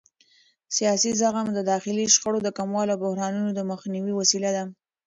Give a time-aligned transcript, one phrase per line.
[0.75, 4.63] سیاسي زغم د داخلي شخړو د کمولو او بحرانونو د مخنیوي وسیله ده